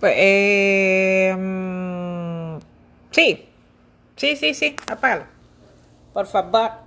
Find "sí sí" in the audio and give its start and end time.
3.10-4.36, 4.16-4.54, 4.36-4.76